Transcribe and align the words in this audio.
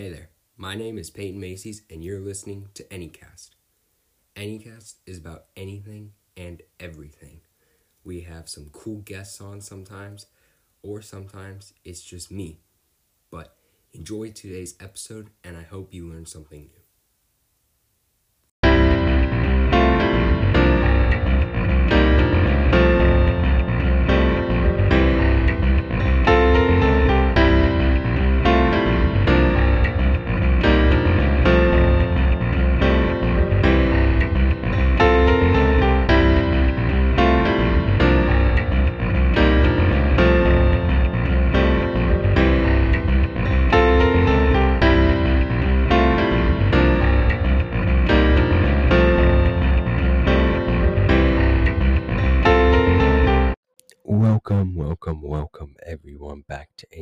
Hey 0.00 0.08
there, 0.08 0.30
my 0.56 0.74
name 0.74 0.96
is 0.96 1.10
Peyton 1.10 1.38
Macy's, 1.38 1.82
and 1.90 2.02
you're 2.02 2.22
listening 2.22 2.68
to 2.72 2.84
Anycast. 2.84 3.50
Anycast 4.34 4.94
is 5.04 5.18
about 5.18 5.44
anything 5.58 6.12
and 6.38 6.62
everything. 6.80 7.42
We 8.02 8.22
have 8.22 8.48
some 8.48 8.70
cool 8.72 9.02
guests 9.02 9.42
on 9.42 9.60
sometimes, 9.60 10.24
or 10.82 11.02
sometimes 11.02 11.74
it's 11.84 12.00
just 12.00 12.30
me. 12.30 12.60
But 13.30 13.54
enjoy 13.92 14.30
today's 14.30 14.74
episode, 14.80 15.28
and 15.44 15.54
I 15.54 15.64
hope 15.64 15.92
you 15.92 16.08
learn 16.08 16.24
something 16.24 16.60
new. 16.60 16.79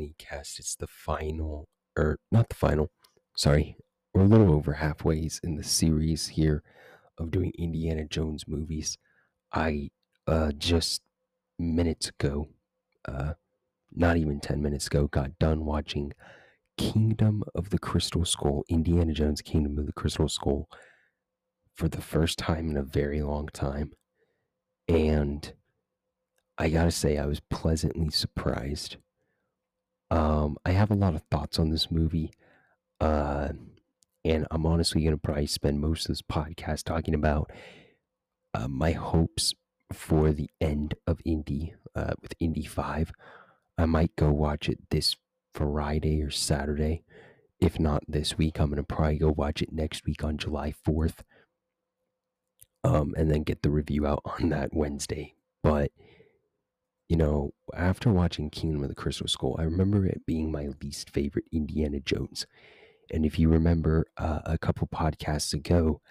Back 0.06 0.18
to 0.18 0.24
Anycast. 0.24 0.58
It's 0.58 0.76
the 0.76 0.86
final, 0.86 1.68
or 1.96 2.18
not 2.30 2.48
the 2.48 2.54
final, 2.54 2.90
sorry, 3.36 3.76
we're 4.14 4.22
a 4.22 4.26
little 4.26 4.52
over 4.52 4.74
halfway 4.74 5.28
in 5.42 5.56
the 5.56 5.64
series 5.64 6.28
here 6.28 6.62
of 7.18 7.30
doing 7.30 7.52
Indiana 7.58 8.04
Jones 8.04 8.44
movies. 8.46 8.98
I 9.52 9.90
uh, 10.26 10.52
just 10.52 11.02
minutes 11.58 12.08
ago, 12.08 12.48
uh, 13.06 13.34
not 13.94 14.16
even 14.16 14.40
10 14.40 14.62
minutes 14.62 14.86
ago, 14.86 15.06
got 15.06 15.38
done 15.38 15.64
watching 15.64 16.12
Kingdom 16.76 17.42
of 17.54 17.70
the 17.70 17.78
Crystal 17.78 18.24
Skull, 18.24 18.64
Indiana 18.68 19.12
Jones 19.12 19.42
Kingdom 19.42 19.78
of 19.78 19.86
the 19.86 19.92
Crystal 19.92 20.28
Skull, 20.28 20.68
for 21.74 21.88
the 21.88 22.02
first 22.02 22.38
time 22.38 22.70
in 22.70 22.76
a 22.76 22.82
very 22.82 23.22
long 23.22 23.48
time. 23.52 23.92
And 24.88 25.52
I 26.56 26.68
gotta 26.70 26.90
say, 26.90 27.18
I 27.18 27.26
was 27.26 27.40
pleasantly 27.40 28.10
surprised. 28.10 28.96
Um, 30.10 30.56
I 30.64 30.72
have 30.72 30.90
a 30.90 30.94
lot 30.94 31.14
of 31.14 31.22
thoughts 31.30 31.58
on 31.58 31.70
this 31.70 31.90
movie, 31.90 32.32
uh, 33.00 33.48
and 34.24 34.46
I'm 34.50 34.66
honestly 34.66 35.04
gonna 35.04 35.18
probably 35.18 35.46
spend 35.46 35.80
most 35.80 36.06
of 36.06 36.08
this 36.08 36.22
podcast 36.22 36.84
talking 36.84 37.14
about 37.14 37.50
uh, 38.54 38.68
my 38.68 38.92
hopes 38.92 39.54
for 39.92 40.32
the 40.32 40.50
end 40.60 40.94
of 41.06 41.20
Indy 41.24 41.74
uh, 41.94 42.14
with 42.22 42.34
Indy 42.40 42.64
Five. 42.64 43.12
I 43.76 43.86
might 43.86 44.16
go 44.16 44.30
watch 44.30 44.68
it 44.68 44.78
this 44.90 45.16
Friday 45.54 46.22
or 46.22 46.30
Saturday. 46.30 47.02
If 47.60 47.78
not 47.78 48.04
this 48.08 48.38
week, 48.38 48.60
I'm 48.60 48.70
gonna 48.70 48.82
probably 48.82 49.18
go 49.18 49.30
watch 49.30 49.62
it 49.62 49.72
next 49.72 50.06
week 50.06 50.24
on 50.24 50.38
July 50.38 50.74
4th. 50.86 51.20
Um, 52.84 53.14
and 53.16 53.30
then 53.30 53.42
get 53.42 53.62
the 53.62 53.70
review 53.70 54.06
out 54.06 54.22
on 54.24 54.50
that 54.50 54.72
Wednesday. 54.72 55.34
But 55.62 55.90
you 57.08 57.16
know, 57.16 57.52
after 57.74 58.12
watching 58.12 58.50
Kingdom 58.50 58.82
of 58.82 58.90
the 58.90 58.94
Crystal 58.94 59.26
Skull, 59.26 59.56
I 59.58 59.62
remember 59.62 60.06
it 60.06 60.26
being 60.26 60.52
my 60.52 60.68
least 60.82 61.10
favorite 61.10 61.46
Indiana 61.50 62.00
Jones. 62.00 62.46
And 63.10 63.24
if 63.24 63.38
you 63.38 63.48
remember 63.48 64.06
uh, 64.18 64.40
a 64.44 64.58
couple 64.58 64.86
podcasts 64.86 65.54
ago, 65.54 66.02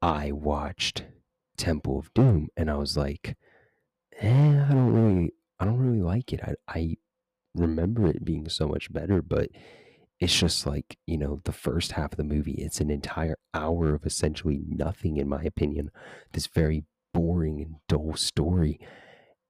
I 0.00 0.30
watched 0.30 1.04
Temple 1.56 1.98
of 1.98 2.14
Doom 2.14 2.48
and 2.56 2.70
I 2.70 2.76
was 2.76 2.96
like, 2.96 3.36
eh, 4.20 4.64
I 4.64 4.72
don't 4.72 4.92
really, 4.92 5.32
I 5.58 5.64
don't 5.64 5.78
really 5.78 6.02
like 6.02 6.32
it. 6.32 6.40
I, 6.42 6.54
I 6.68 6.96
remember 7.54 8.06
it 8.06 8.24
being 8.24 8.48
so 8.48 8.68
much 8.68 8.92
better, 8.92 9.22
but 9.22 9.50
it's 10.20 10.38
just 10.38 10.66
like, 10.66 10.98
you 11.04 11.18
know, 11.18 11.40
the 11.44 11.52
first 11.52 11.92
half 11.92 12.12
of 12.12 12.16
the 12.16 12.24
movie, 12.24 12.52
it's 12.52 12.80
an 12.80 12.90
entire 12.90 13.38
hour 13.52 13.94
of 13.94 14.06
essentially 14.06 14.60
nothing, 14.68 15.16
in 15.16 15.28
my 15.28 15.42
opinion. 15.42 15.90
This 16.32 16.46
very 16.46 16.84
boring 17.12 17.60
and 17.60 17.74
dull 17.88 18.14
story 18.14 18.78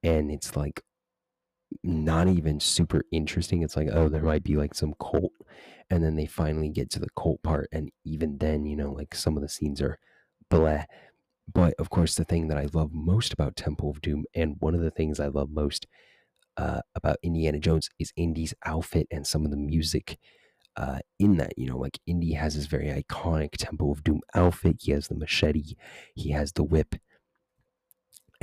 and 0.03 0.31
it's 0.31 0.55
like 0.55 0.81
not 1.83 2.27
even 2.27 2.59
super 2.59 3.03
interesting. 3.11 3.63
It's 3.63 3.75
like, 3.75 3.89
oh, 3.91 4.09
there 4.09 4.21
might 4.21 4.43
be 4.43 4.55
like 4.55 4.75
some 4.75 4.93
cult. 4.99 5.31
And 5.89 6.03
then 6.03 6.15
they 6.15 6.25
finally 6.25 6.69
get 6.69 6.89
to 6.91 6.99
the 6.99 7.09
cult 7.17 7.41
part. 7.43 7.69
And 7.71 7.89
even 8.05 8.37
then, 8.37 8.65
you 8.65 8.75
know, 8.75 8.91
like 8.91 9.15
some 9.15 9.35
of 9.35 9.43
the 9.43 9.49
scenes 9.49 9.81
are 9.81 9.97
blah. 10.49 10.83
But 11.51 11.73
of 11.79 11.89
course, 11.89 12.15
the 12.15 12.23
thing 12.23 12.47
that 12.47 12.57
I 12.57 12.67
love 12.73 12.91
most 12.93 13.33
about 13.33 13.55
Temple 13.55 13.89
of 13.89 14.01
Doom, 14.01 14.25
and 14.33 14.55
one 14.59 14.75
of 14.75 14.81
the 14.81 14.91
things 14.91 15.19
I 15.19 15.27
love 15.27 15.49
most 15.49 15.87
uh, 16.57 16.81
about 16.95 17.17
Indiana 17.23 17.59
Jones 17.59 17.89
is 17.99 18.13
Indy's 18.15 18.53
outfit 18.65 19.07
and 19.11 19.27
some 19.27 19.43
of 19.43 19.51
the 19.51 19.57
music 19.57 20.17
uh, 20.77 20.99
in 21.19 21.37
that. 21.37 21.53
You 21.57 21.67
know, 21.67 21.77
like 21.77 21.99
Indy 22.07 22.33
has 22.33 22.53
his 22.53 22.67
very 22.67 22.87
iconic 22.87 23.51
Temple 23.57 23.91
of 23.91 24.03
Doom 24.03 24.21
outfit. 24.33 24.77
He 24.81 24.91
has 24.91 25.07
the 25.07 25.15
machete, 25.15 25.75
he 26.15 26.31
has 26.31 26.53
the 26.53 26.63
whip 26.63 26.95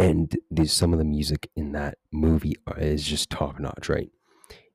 and 0.00 0.34
there's 0.50 0.72
some 0.72 0.94
of 0.94 0.98
the 0.98 1.04
music 1.04 1.50
in 1.54 1.72
that 1.72 1.98
movie 2.10 2.56
is 2.78 3.04
just 3.04 3.28
top 3.28 3.60
notch, 3.60 3.90
right? 3.90 4.08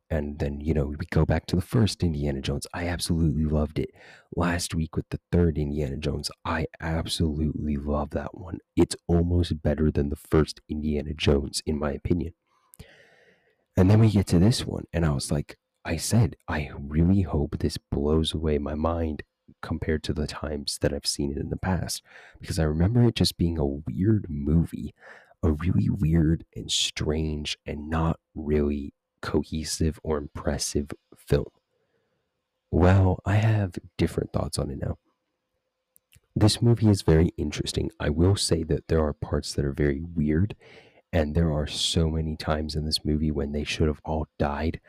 And 0.08 0.38
then 0.38 0.62
you 0.62 0.75
know 0.75 0.86
we 0.86 1.08
go 1.09 1.25
back 1.25 1.47
to 1.47 1.56
the 1.56 1.63
first 1.63 2.03
Indiana 2.03 2.41
Jones. 2.41 2.68
I 2.75 2.88
absolutely 2.88 3.46
loved 3.46 3.80
it. 3.80 3.90
Last 4.36 4.75
week 4.75 4.96
with 4.96 5.09
the 5.09 5.19
third 5.31 5.58
Indiana 5.58 5.97
Jones, 5.97 6.30
I 6.46 6.68
absolutely 6.80 7.75
love 7.75 8.12
that 8.12 8.38
one. 8.38 8.59
It's 8.75 8.96
almost 9.08 9.63
better 9.63 9.90
than 9.90 10.09
the 10.09 10.16
first 10.16 10.62
Indiana 10.69 11.16
Jones, 11.16 11.63
in 11.66 11.80
my 11.80 11.92
opinion. 11.92 12.34
And 13.75 13.90
then 13.90 14.00
we 14.00 14.12
get 14.12 14.28
to 14.28 14.38
this 14.38 14.63
one, 14.63 14.84
and 14.94 15.03
I 15.03 15.09
was 15.09 15.31
like, 15.31 15.57
I 15.84 15.97
said, 15.97 16.36
I 16.47 16.69
really 16.80 17.24
hope 17.24 17.57
this 17.57 17.78
blows 17.78 18.31
away 18.31 18.59
my 18.59 18.75
mind 18.75 19.24
compared 19.65 20.03
to 20.03 20.13
the 20.13 20.27
times 20.27 20.77
that 20.79 20.93
I've 20.93 21.07
seen 21.07 21.31
it 21.31 21.37
in 21.37 21.49
the 21.49 21.57
past 21.57 22.03
because 22.39 22.59
I 22.59 22.63
remember 22.63 23.03
it 23.03 23.15
just 23.15 23.35
being 23.35 23.57
a 23.57 23.65
weird 23.65 24.27
movie, 24.29 24.93
a 25.41 25.51
really 25.51 25.89
weird 25.89 26.45
and 26.55 26.71
strange 26.71 27.57
and 27.65 27.89
not 27.89 28.19
really 28.35 28.93
cohesive 29.21 29.99
or 30.03 30.19
impressive 30.19 30.91
film. 31.17 31.47
Well, 32.69 33.21
I 33.25 33.37
have 33.37 33.79
different 33.97 34.31
thoughts 34.31 34.59
on 34.59 34.69
it 34.69 34.77
now. 34.79 34.99
This 36.35 36.61
movie 36.61 36.89
is 36.89 37.01
very 37.01 37.31
interesting. 37.35 37.89
I 37.99 38.09
will 38.09 38.35
say 38.35 38.61
that 38.63 38.87
there 38.87 39.03
are 39.03 39.13
parts 39.13 39.53
that 39.53 39.65
are 39.65 39.73
very 39.73 40.01
weird, 40.01 40.55
and 41.11 41.33
there 41.33 41.51
are 41.51 41.65
so 41.65 42.09
many 42.09 42.35
times 42.35 42.75
in 42.75 42.85
this 42.85 43.03
movie 43.03 43.31
when 43.31 43.51
they 43.51 43.63
should 43.63 43.87
have 43.87 44.01
all 44.05 44.27
died, 44.37 44.79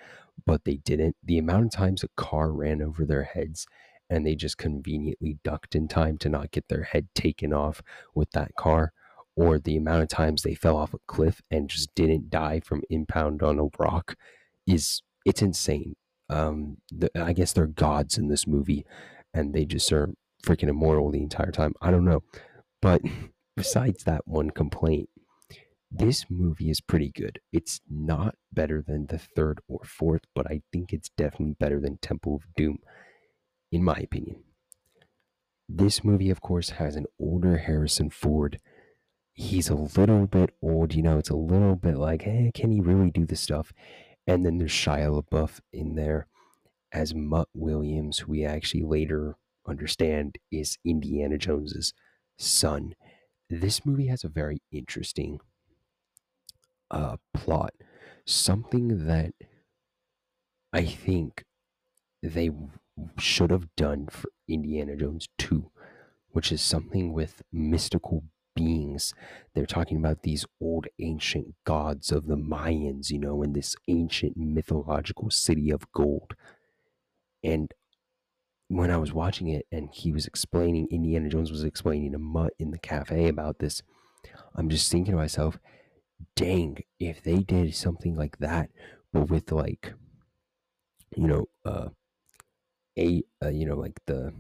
but 0.45 0.65
they 0.65 0.77
didn't. 0.77 1.17
The 1.25 1.39
amount 1.39 1.67
of 1.67 1.71
times 1.71 2.05
a 2.05 2.09
car 2.09 2.51
ran 2.51 2.83
over 2.83 3.07
their 3.07 3.23
heads 3.23 3.67
and 4.09 4.27
they 4.27 4.35
just 4.35 4.59
conveniently 4.59 5.39
ducked 5.43 5.75
in 5.75 5.89
time 5.89 6.19
to 6.19 6.29
not 6.29 6.51
get 6.51 6.69
their 6.69 6.85
head 6.85 7.09
taken 7.15 7.53
off 7.53 7.83
with 8.15 8.31
that 8.33 8.55
car 8.57 8.93
or 9.37 9.59
the 9.59 9.77
amount 9.77 10.03
of 10.03 10.09
times 10.09 10.43
they 10.43 10.55
fell 10.55 10.77
off 10.77 10.95
a 10.95 10.99
cliff 11.07 11.43
and 11.51 11.69
just 11.69 11.95
didn't 11.95 12.31
die 12.31 12.61
from 12.61 12.83
impound 12.89 13.43
on 13.43 13.59
a 13.59 13.69
rock 13.79 14.15
is 14.67 15.03
it's 15.25 15.43
insane. 15.43 15.95
Um 16.29 16.79
the, 16.91 17.11
i 17.21 17.33
guess 17.33 17.53
they're 17.53 17.67
gods 17.67 18.19
in 18.19 18.29
this 18.29 18.47
movie 18.47 18.85
and 19.35 19.55
they 19.55 19.65
just 19.65 19.93
are 19.93 20.11
freaking 20.45 20.69
immortal 20.69 21.11
the 21.11 21.23
entire 21.23 21.53
time. 21.53 21.75
I 21.81 21.91
don't 21.91 22.05
know. 22.05 22.23
But 22.81 23.03
besides 23.57 24.05
that 24.05 24.27
one 24.27 24.51
complaint 24.51 25.09
this 25.91 26.27
movie 26.29 26.69
is 26.69 26.81
pretty 26.81 27.11
good. 27.11 27.39
It's 27.53 27.81
not 27.89 28.35
better 28.57 28.83
than 28.83 29.07
the 29.07 29.19
third 29.19 29.61
or 29.69 29.81
fourth 29.85 30.23
but 30.35 30.51
i 30.51 30.61
think 30.73 30.93
it's 30.93 31.11
definitely 31.11 31.55
better 31.61 31.79
than 31.79 31.99
temple 31.99 32.35
of 32.35 32.43
doom 32.57 32.79
in 33.71 33.83
my 33.83 33.97
opinion. 33.97 34.43
This 35.69 36.05
movie, 36.05 36.31
of 36.31 36.41
course, 36.41 36.71
has 36.71 36.97
an 36.97 37.07
older 37.19 37.59
Harrison 37.59 38.11
Ford. 38.11 38.61
He's 39.33 39.69
a 39.69 39.75
little 39.75 40.27
bit 40.27 40.51
old, 40.63 40.95
you 40.95 41.03
know, 41.03 41.19
it's 41.19 41.31
a 41.31 41.37
little 41.37 41.75
bit 41.75 41.97
like, 41.97 42.23
hey, 42.23 42.51
can 42.55 42.71
he 42.71 42.81
really 42.81 43.11
do 43.11 43.27
this 43.27 43.41
stuff? 43.41 43.73
And 44.27 44.45
then 44.45 44.59
there's 44.59 44.73
Shia 44.73 45.23
LaBeouf 45.23 45.61
in 45.73 45.95
there 45.95 46.27
as 46.93 47.15
Mutt 47.15 47.49
Williams, 47.53 48.21
who 48.21 48.33
we 48.33 48.45
actually 48.45 48.83
later 48.83 49.37
understand 49.67 50.39
is 50.51 50.79
Indiana 50.85 51.37
Jones's 51.37 51.93
son. 52.39 52.95
This 53.51 53.85
movie 53.85 54.07
has 54.07 54.25
a 54.25 54.29
very 54.29 54.63
interesting 54.73 55.41
uh, 56.91 57.17
plot. 57.35 57.75
Something 58.25 59.07
that 59.07 59.33
I 60.73 60.85
think 60.85 61.45
they 62.23 62.51
should 63.19 63.51
have 63.51 63.75
done 63.77 64.09
for 64.11 64.31
Indiana 64.49 64.97
Jones 64.97 65.29
2, 65.39 65.71
which 66.31 66.51
is 66.53 66.63
something 66.63 67.13
with 67.13 67.43
mystical 67.53 68.25
beings. 68.55 69.15
They're 69.55 69.67
talking 69.67 69.99
about 69.99 70.23
these 70.23 70.47
old 70.61 70.87
ancient 70.99 71.55
gods 71.65 72.11
of 72.11 72.27
the 72.27 72.37
Mayans, 72.37 73.11
you 73.11 73.19
know, 73.19 73.43
in 73.43 73.53
this 73.53 73.77
ancient 73.89 74.37
mythological 74.37 75.31
city 75.31 75.71
of 75.71 75.91
gold. 75.93 76.35
And 77.45 77.73
when 78.69 78.91
I 78.91 78.97
was 78.97 79.13
watching 79.13 79.49
it 79.49 79.67
and 79.71 79.91
he 79.93 80.11
was 80.11 80.27
explaining, 80.27 80.89
Indiana 80.91 81.29
Jones 81.29 81.51
was 81.51 81.65
explaining 81.65 82.13
to 82.13 82.19
Mutt 82.19 82.55
in 82.59 82.71
the 82.71 82.79
cafe 82.79 83.29
about 83.29 83.59
this, 83.59 83.83
I'm 84.55 84.69
just 84.69 84.91
thinking 84.91 85.13
to 85.13 85.19
myself, 85.19 85.59
dang, 86.35 86.79
if 86.99 87.23
they 87.23 87.39
did 87.39 87.75
something 87.75 88.17
like 88.17 88.39
that, 88.39 88.71
but 89.13 89.29
with 89.31 89.53
like, 89.53 89.93
you 91.15 91.29
know, 91.29 91.47
uh, 91.65 91.89
a, 92.99 93.23
uh, 93.43 93.49
you 93.49 93.67
know, 93.67 93.77
like 93.77 94.01
the 94.07 94.33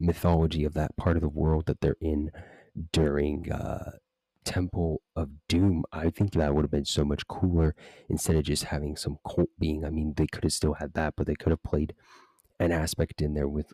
mythology 0.00 0.64
of 0.64 0.74
that 0.74 0.96
part 0.96 1.16
of 1.16 1.22
the 1.22 1.28
world 1.28 1.66
that 1.66 1.80
they're 1.80 1.96
in 2.00 2.30
during 2.92 3.50
uh, 3.50 3.92
Temple 4.44 5.02
of 5.16 5.30
Doom, 5.48 5.84
I 5.92 6.10
think 6.10 6.32
that 6.32 6.54
would 6.54 6.62
have 6.62 6.70
been 6.70 6.84
so 6.84 7.04
much 7.04 7.26
cooler 7.26 7.74
instead 8.08 8.36
of 8.36 8.44
just 8.44 8.64
having 8.64 8.96
some 8.96 9.18
cult 9.26 9.50
being. 9.58 9.84
I 9.84 9.90
mean, 9.90 10.14
they 10.16 10.26
could 10.26 10.44
have 10.44 10.52
still 10.52 10.74
had 10.74 10.94
that, 10.94 11.14
but 11.16 11.26
they 11.26 11.34
could 11.34 11.50
have 11.50 11.62
played 11.62 11.94
an 12.60 12.72
aspect 12.72 13.20
in 13.20 13.34
there 13.34 13.48
with 13.48 13.72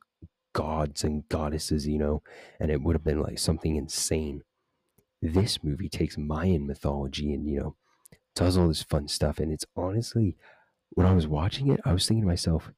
gods 0.52 1.04
and 1.04 1.28
goddesses, 1.28 1.86
you 1.86 1.98
know, 1.98 2.22
and 2.58 2.70
it 2.70 2.82
would 2.82 2.94
have 2.94 3.04
been 3.04 3.20
like 3.20 3.38
something 3.38 3.76
insane. 3.76 4.42
This 5.22 5.62
movie 5.62 5.88
takes 5.88 6.18
Mayan 6.18 6.66
mythology 6.66 7.32
and, 7.32 7.46
you 7.46 7.58
know, 7.58 7.76
does 8.34 8.56
all 8.56 8.68
this 8.68 8.82
fun 8.82 9.08
stuff. 9.08 9.38
And 9.38 9.52
it's 9.52 9.64
honestly, 9.76 10.36
when 10.90 11.06
I 11.06 11.14
was 11.14 11.26
watching 11.26 11.68
it, 11.68 11.80
I 11.84 11.92
was 11.92 12.06
thinking 12.06 12.22
to 12.22 12.28
myself, 12.28 12.70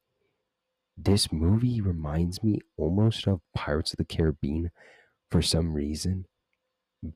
this 0.96 1.31
movie 1.31 1.81
reminds 1.81 2.43
me 2.43 2.60
almost 2.76 3.26
of 3.26 3.40
Pirates 3.54 3.93
of 3.93 3.98
the 3.98 4.04
Caribbean 4.04 4.70
for 5.31 5.43
some 5.43 5.75
reason 5.75 6.26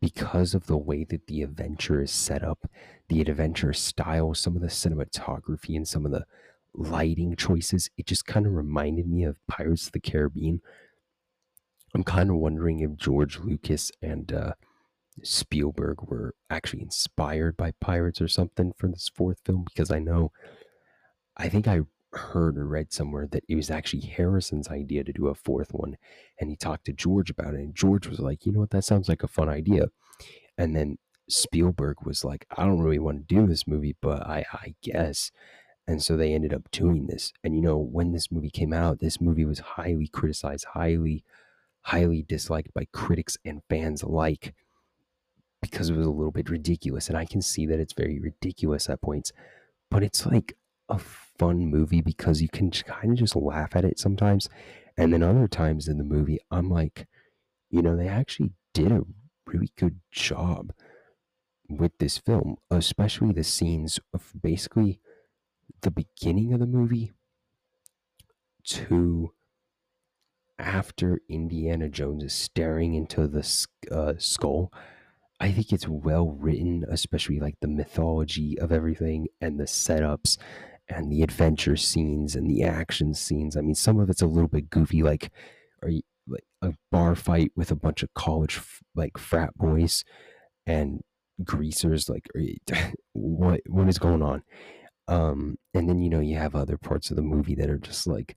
because 0.01 0.55
of 0.55 0.67
the 0.67 0.77
way 0.77 1.05
that 1.05 1.27
the 1.27 1.43
adventure 1.43 2.03
is 2.03 2.13
set 2.13 2.45
up, 2.45 2.71
the 3.09 3.21
adventure 3.21 3.73
style, 3.73 4.35
some 4.35 4.55
of 4.55 4.63
the 4.63 4.69
cinematography, 4.69 5.75
and 5.75 5.89
some 5.89 6.05
of 6.05 6.13
the 6.13 6.25
lighting 6.75 7.35
choices, 7.35 7.89
it 7.97 8.07
just 8.07 8.27
kind 8.27 8.47
of 8.47 8.53
reminded 8.53 9.09
me 9.09 9.25
of 9.25 9.45
Pirates 9.49 9.87
of 9.87 9.93
the 9.93 10.01
Caribbean. 10.01 10.61
I'm 11.95 12.05
kind 12.05 12.31
of 12.31 12.37
wondering 12.37 12.81
if 12.81 12.97
George 12.97 13.39
Lucas 13.41 13.91
and 14.01 14.33
uh, 14.33 14.53
Spielberg 15.23 16.03
were 16.03 16.35
actually 16.49 16.83
inspired 16.83 17.57
by 17.57 17.73
pirates 17.81 18.21
or 18.21 18.29
something 18.29 18.73
for 18.77 18.89
this 18.89 19.11
fourth 19.13 19.39
film 19.45 19.65
because 19.65 19.91
I 19.91 19.99
know, 19.99 20.31
I 21.37 21.49
think 21.49 21.67
I 21.67 21.81
heard 22.13 22.59
or 22.59 22.67
read 22.67 22.93
somewhere 22.93 23.27
that 23.29 23.45
it 23.49 23.55
was 23.55 23.71
actually 23.71 24.03
Harrison's 24.03 24.69
idea 24.69 25.05
to 25.05 25.13
do 25.13 25.29
a 25.29 25.35
fourth 25.35 25.73
one. 25.73 25.97
And 26.39 26.51
he 26.51 26.57
talked 26.57 26.87
to 26.87 26.93
George 26.93 27.31
about 27.31 27.55
it. 27.55 27.61
And 27.61 27.75
George 27.75 28.07
was 28.07 28.21
like, 28.21 28.47
you 28.47 28.53
know 28.53 28.61
what, 28.61 28.71
that 28.71 28.85
sounds 28.85 29.09
like 29.09 29.23
a 29.23 29.29
fun 29.29 29.49
idea. 29.49 29.87
And 30.59 30.75
then 30.75 30.99
Spielberg 31.29 32.05
was 32.05 32.25
like, 32.25 32.47
I 32.57 32.65
don't 32.65 32.81
really 32.81 32.99
want 32.99 33.29
to 33.29 33.35
do 33.35 33.47
this 33.47 33.67
movie, 33.67 33.97
but 34.01 34.27
I, 34.27 34.45
I 34.53 34.75
guess. 34.83 35.31
And 35.87 36.03
so 36.03 36.17
they 36.17 36.35
ended 36.35 36.53
up 36.53 36.71
doing 36.71 37.07
this. 37.07 37.33
And 37.43 37.55
you 37.55 37.61
know, 37.61 37.77
when 37.77 38.13
this 38.13 38.31
movie 38.31 38.51
came 38.51 38.73
out, 38.73 39.01
this 39.01 39.21
movie 39.21 39.45
was 39.45 39.61
highly 39.61 40.09
criticized, 40.09 40.67
highly, 40.73 41.25
highly 41.83 42.23
disliked 42.23 42.75
by 42.75 42.87
critics 42.93 43.39
and 43.45 43.63
fans 43.69 44.03
alike 44.03 44.55
because 45.63 45.91
it 45.91 45.97
was 45.97 46.07
a 46.07 46.11
little 46.11 46.33
bit 46.33 46.51
ridiculous. 46.51 47.09
And 47.09 47.17
I 47.17 47.25
can 47.25 47.43
see 47.43 47.67
that 47.67 47.81
it's 47.81 47.93
very 47.93 48.19
ridiculous 48.19 48.89
at 48.89 49.01
points, 49.03 49.33
but 49.91 50.03
it's 50.03 50.27
like 50.27 50.57
a 50.91 50.99
fun 50.99 51.67
movie 51.67 52.01
because 52.01 52.43
you 52.43 52.49
can 52.49 52.71
kind 52.71 53.13
of 53.13 53.19
just 53.19 53.37
laugh 53.37 53.75
at 53.75 53.85
it 53.85 53.99
sometimes. 53.99 54.49
And 54.97 55.13
then 55.13 55.23
other 55.23 55.49
times 55.49 55.89
in 55.89 55.99
the 55.99 56.05
movie, 56.05 56.39
I'm 56.51 56.69
like, 56.69 57.07
you 57.71 57.81
know, 57.81 57.97
they 57.97 58.09
actually 58.09 58.53
did 58.75 58.93
a 58.93 59.05
really 59.47 59.73
good 59.79 60.01
job 60.11 60.73
with 61.69 61.93
this 61.99 62.19
film, 62.19 62.57
especially 62.71 63.33
the 63.33 63.45
scenes 63.45 64.01
of 64.13 64.33
basically 64.43 65.01
the 65.83 65.91
beginning 65.91 66.53
of 66.53 66.61
the 66.61 66.67
movie 66.67 67.13
to 68.65 69.33
after 70.59 71.21
Indiana 71.29 71.89
Jones 71.89 72.23
is 72.23 72.35
staring 72.35 72.95
into 72.95 73.27
the 73.27 73.67
uh, 73.91 74.15
skull. 74.19 74.73
I 75.41 75.53
think 75.53 75.73
it's 75.73 75.89
well 75.89 76.33
written, 76.33 76.85
especially 76.91 77.41
like 77.41 77.57
the 77.61 77.69
mythology 77.69 78.59
of 78.59 78.71
everything 78.71 79.29
and 79.41 79.59
the 79.59 79.65
setups 79.65 80.37
and 80.91 81.11
the 81.11 81.23
adventure 81.23 81.77
scenes 81.77 82.35
and 82.35 82.49
the 82.49 82.63
action 82.63 83.15
scenes. 83.15 83.57
I 83.57 83.61
mean, 83.61 83.75
some 83.75 83.99
of 83.99 84.11
it's 84.11 84.23
a 84.23 84.27
little 84.27 84.49
bit 84.49 84.71
goofy, 84.71 85.03
like 85.03 85.31
are 85.83 85.89
you 85.89 86.03
like 86.29 86.45
a 86.63 86.75
bar 86.91 87.15
fight 87.15 87.53
with 87.57 87.71
a 87.71 87.77
bunch 87.77 88.03
of 88.03 88.13
college 88.15 88.61
like 88.95 89.19
frat 89.19 89.57
boys 89.57 90.05
and 90.67 91.03
greasers. 91.45 92.09
Like, 92.09 92.27
you, 92.35 92.57
what 93.13 93.61
what 93.67 93.89
is 93.89 93.99
going 93.99 94.23
on? 94.23 94.43
Um, 95.09 95.57
and 95.75 95.89
then 95.89 96.01
you 96.01 96.11
know 96.11 96.21
you 96.21 96.37
have 96.37 96.55
other 96.55 96.79
parts 96.79 97.11
of 97.11 97.17
the 97.17 97.23
movie 97.23 97.55
that 97.57 97.71
are 97.71 97.79
just 97.79 98.07
like 98.07 98.37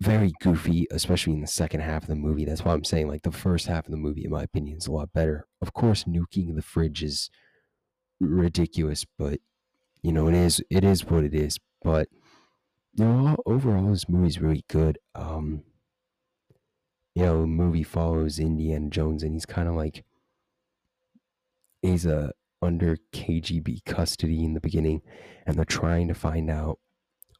very 0.00 0.32
goofy, 0.40 0.86
especially 0.90 1.34
in 1.34 1.40
the 1.40 1.46
second 1.46 1.80
half 1.80 2.02
of 2.02 2.08
the 2.08 2.14
movie. 2.16 2.44
That's 2.44 2.64
why 2.64 2.72
I'm 2.72 2.84
saying 2.84 3.08
like 3.08 3.22
the 3.22 3.32
first 3.32 3.66
half 3.66 3.86
of 3.86 3.90
the 3.90 3.98
movie, 3.98 4.24
in 4.24 4.30
my 4.30 4.42
opinion, 4.42 4.78
is 4.78 4.86
a 4.86 4.92
lot 4.92 5.12
better. 5.12 5.46
Of 5.60 5.72
course, 5.72 6.04
nuking 6.04 6.54
the 6.54 6.62
fridge 6.62 7.02
is 7.02 7.30
ridiculous, 8.20 9.04
but 9.18 9.40
you 10.02 10.12
know, 10.12 10.28
it 10.28 10.34
is 10.34 10.62
it 10.70 10.84
is 10.84 11.04
what 11.04 11.24
it 11.24 11.34
is. 11.34 11.58
But 11.82 12.08
you 12.94 13.04
know, 13.04 13.36
overall, 13.46 13.90
this 13.90 14.08
movie's 14.08 14.40
really 14.40 14.64
good. 14.68 14.98
Um, 15.14 15.62
you 17.14 17.24
know, 17.24 17.42
the 17.42 17.46
movie 17.46 17.82
follows 17.82 18.38
Indiana 18.38 18.88
Jones, 18.88 19.22
and 19.22 19.32
he's 19.32 19.46
kind 19.46 19.68
of 19.68 19.74
like 19.74 20.04
he's 21.82 22.06
a 22.06 22.32
under 22.62 22.98
KGB 23.12 23.84
custody 23.84 24.44
in 24.44 24.54
the 24.54 24.60
beginning, 24.60 25.02
and 25.46 25.56
they're 25.56 25.64
trying 25.64 26.08
to 26.08 26.14
find 26.14 26.50
out 26.50 26.78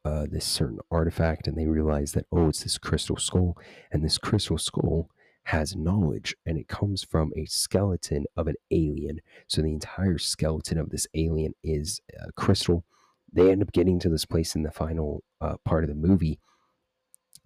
uh, 0.03 0.25
this 0.29 0.45
certain 0.45 0.79
artifact, 0.89 1.47
and 1.47 1.57
they 1.57 1.67
realize 1.67 2.13
that 2.13 2.25
oh, 2.31 2.49
it's 2.49 2.63
this 2.63 2.77
crystal 2.77 3.17
skull, 3.17 3.57
and 3.91 4.03
this 4.03 4.17
crystal 4.17 4.57
skull 4.57 5.09
has 5.43 5.75
knowledge 5.75 6.35
and 6.45 6.57
it 6.57 6.67
comes 6.67 7.03
from 7.03 7.31
a 7.35 7.45
skeleton 7.45 8.25
of 8.37 8.47
an 8.47 8.55
alien. 8.71 9.19
So 9.47 9.61
the 9.61 9.71
entire 9.71 10.17
skeleton 10.17 10.77
of 10.77 10.89
this 10.89 11.07
alien 11.13 11.53
is 11.63 11.99
uh, 12.19 12.27
crystal. 12.35 12.85
They 13.33 13.51
end 13.51 13.61
up 13.61 13.71
getting 13.71 13.99
to 13.99 14.09
this 14.09 14.25
place 14.25 14.55
in 14.55 14.63
the 14.63 14.71
final 14.71 15.23
uh, 15.39 15.55
part 15.65 15.83
of 15.83 15.89
the 15.89 15.95
movie. 15.95 16.39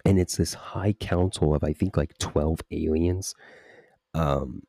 And 0.04 0.20
it's 0.20 0.38
this 0.38 0.54
high 0.54 0.94
council 0.94 1.56
of, 1.56 1.64
I 1.64 1.74
think, 1.74 1.98
like 1.98 2.18
12 2.20 2.60
aliens. 2.72 3.34
Um, 4.14 4.64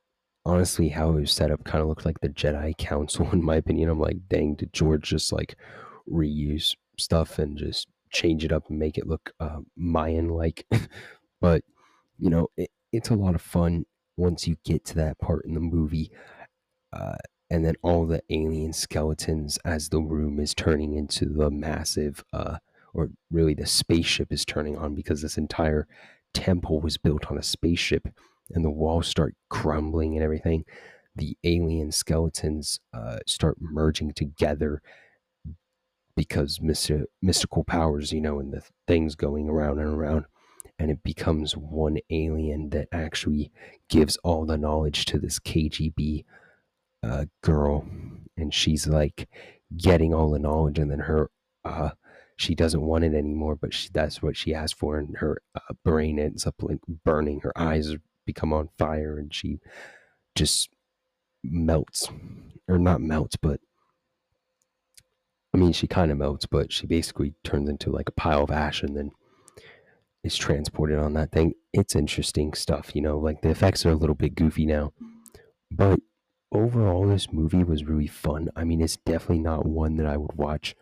honestly, 0.45 0.89
how 0.89 1.11
it 1.11 1.21
was 1.21 1.33
set 1.33 1.51
up 1.51 1.65
kind 1.65 1.83
of 1.83 1.89
looked 1.89 2.07
like 2.07 2.21
the 2.21 2.29
Jedi 2.29 2.77
Council, 2.79 3.29
in 3.33 3.45
my 3.45 3.57
opinion. 3.57 3.91
I'm 3.91 4.01
like, 4.01 4.29
dang, 4.29 4.55
did 4.55 4.73
George 4.73 5.03
just 5.03 5.33
like 5.33 5.57
reuse 6.11 6.75
stuff 6.99 7.39
and 7.39 7.59
just 7.59 7.89
change 8.11 8.45
it 8.45 8.53
up 8.53 8.71
and 8.71 8.79
make 8.79 8.97
it 8.97 9.07
look 9.07 9.33
uh, 9.41 9.59
Mayan 9.77 10.29
like? 10.29 10.65
but, 11.41 11.63
you 12.19 12.31
know, 12.31 12.49
it, 12.57 12.71
it's 12.93 13.11
a 13.11 13.15
lot 13.15 13.35
of 13.35 13.43
fun 13.43 13.85
once 14.17 14.47
you 14.47 14.57
get 14.65 14.85
to 14.87 14.95
that 14.97 15.19
part 15.19 15.45
in 15.45 15.55
the 15.55 15.61
movie. 15.61 16.11
Uh, 16.93 17.17
and 17.51 17.65
then 17.65 17.75
all 17.83 18.07
the 18.07 18.23
alien 18.31 18.73
skeletons 18.73 19.59
as 19.65 19.89
the 19.89 20.01
room 20.01 20.41
is 20.41 20.55
turning 20.55 20.95
into 20.95 21.27
the 21.27 21.51
massive, 21.51 22.25
uh, 22.33 22.59
or 22.93 23.11
really 23.31 23.55
the 23.55 23.67
spaceship 23.67 24.33
is 24.33 24.45
turning 24.45 24.77
on 24.77 24.95
because 24.95 25.23
this 25.23 25.37
entire 25.37 25.87
temple 26.35 26.81
was 26.81 26.99
built 26.99 27.31
on 27.31 27.39
a 27.39 27.43
spaceship 27.43 28.09
and 28.51 28.65
the 28.65 28.71
walls 28.71 29.07
start 29.07 29.35
crumbling 29.49 30.15
and 30.15 30.25
everything. 30.25 30.65
The 31.15 31.37
alien 31.45 31.93
skeletons 31.93 32.81
uh, 32.93 33.19
start 33.27 33.57
merging 33.61 34.13
together 34.13 34.83
because 36.17 36.61
mystical 37.23 37.65
powers, 37.65 38.13
you 38.13 38.21
know, 38.21 38.39
and 38.39 38.53
the 38.53 38.63
things 38.87 39.15
going 39.15 39.49
around 39.49 39.79
and 39.79 39.89
around 39.89 40.25
and 40.79 40.91
it 40.91 41.03
becomes 41.03 41.57
one 41.57 41.99
alien 42.11 42.71
that 42.71 42.89
actually 42.93 43.51
gives 43.89 44.17
all 44.19 44.45
the 44.45 44.59
knowledge 44.59 45.05
to 45.07 45.19
this 45.19 45.39
KGB 45.39 46.25
uh, 47.03 47.27
girl, 47.43 47.87
and 48.37 48.53
she's 48.53 48.87
like 48.87 49.29
getting 49.77 50.15
all 50.15 50.31
the 50.31 50.39
knowledge, 50.39 50.79
and 50.79 50.91
then 50.91 51.01
her 51.01 51.31
uh, 51.65 51.91
she 52.37 52.55
doesn't 52.55 52.83
want 52.83 53.05
it 53.05 53.15
anymore, 53.15 53.57
but 53.57 53.73
she, 53.73 53.89
that's 53.93 54.23
what 54.23 54.37
she 54.37 54.55
asked 54.55 54.79
for, 54.79 54.99
and 54.99 55.17
her 55.19 55.41
uh, 55.55 55.75
brain 55.85 56.19
ends 56.19 56.47
up 56.47 56.57
like 56.61 56.79
burning. 57.05 57.41
Her 57.41 57.53
eyes 57.57 57.95
become 58.27 58.53
on 58.53 58.69
fire, 58.79 59.19
and 59.19 59.35
she 59.35 59.61
just 60.35 60.69
melts, 61.43 62.09
or 62.69 62.79
not 62.79 63.01
melts, 63.01 63.37
but 63.37 63.61
I 65.55 65.59
mean, 65.59 65.73
she 65.73 65.87
kind 65.87 66.11
of 66.11 66.19
melts, 66.19 66.45
but 66.45 66.71
she 66.71 66.87
basically 66.87 67.33
turns 67.43 67.71
into 67.71 67.91
like 67.91 68.11
a 68.11 68.13
pile 68.13 68.43
of 68.45 68.51
ash, 68.51 68.83
and 68.83 68.95
then 68.95 69.13
is 70.27 70.37
transported 70.37 70.99
on 70.99 71.15
that 71.15 71.33
thing. 71.33 71.55
It's 71.73 71.95
interesting 71.95 72.53
stuff, 72.53 72.95
you 72.95 73.01
know, 73.01 73.19
like 73.19 73.41
the 73.43 73.51
effects 73.51 73.87
are 73.87 73.91
a 73.91 73.97
little 73.97 74.15
bit 74.15 74.35
goofy 74.35 74.67
now. 74.67 74.93
But 75.71 76.01
overall, 76.53 77.07
this 77.07 77.33
movie 77.33 77.65
was 77.65 77.85
really 77.85 78.07
fun. 78.07 78.51
I 78.57 78.65
mean, 78.65 78.81
it's 78.81 78.97
definitely 78.97 79.41
not 79.41 79.67
one 79.67 79.97
that 79.97 80.07
I 80.07 80.17
would 80.17 80.35
watch 80.35 80.75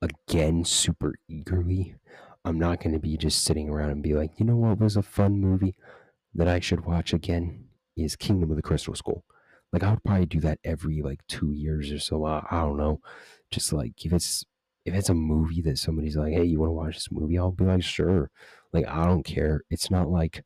again 0.00 0.64
super 0.64 1.14
eagerly. 1.28 1.96
I'm 2.44 2.58
not 2.58 2.82
going 2.82 2.94
to 2.94 2.98
be 2.98 3.16
just 3.16 3.42
sitting 3.44 3.68
around 3.68 3.90
and 3.90 4.02
be 4.02 4.14
like, 4.14 4.38
you 4.38 4.46
know 4.46 4.56
what 4.56 4.80
was 4.80 4.96
a 4.96 5.02
fun 5.02 5.40
movie 5.40 5.74
that 6.34 6.48
I 6.48 6.60
should 6.60 6.86
watch 6.86 7.12
again 7.12 7.66
is 7.96 8.16
Kingdom 8.16 8.50
of 8.50 8.56
the 8.56 8.62
Crystal 8.62 8.94
Skull. 8.94 9.24
Like 9.72 9.82
I 9.82 9.90
would 9.90 10.04
probably 10.04 10.26
do 10.26 10.40
that 10.40 10.58
every 10.64 11.02
like 11.02 11.20
two 11.26 11.52
years 11.52 11.92
or 11.92 11.98
so. 11.98 12.24
I, 12.24 12.46
I 12.50 12.60
don't 12.60 12.78
know. 12.78 13.00
Just 13.50 13.72
like 13.72 14.04
if 14.04 14.12
it's 14.12 14.44
if 14.84 14.94
it's 14.94 15.08
a 15.08 15.14
movie 15.14 15.60
that 15.62 15.78
somebody's 15.78 16.16
like, 16.16 16.32
hey, 16.32 16.44
you 16.44 16.58
want 16.58 16.70
to 16.70 16.74
watch 16.74 16.94
this 16.94 17.10
movie? 17.10 17.38
I'll 17.38 17.50
be 17.50 17.64
like, 17.64 17.82
sure. 17.82 18.30
Like, 18.72 18.86
I 18.86 19.04
don't 19.04 19.24
care. 19.24 19.62
It's 19.70 19.90
not 19.90 20.08
like, 20.08 20.44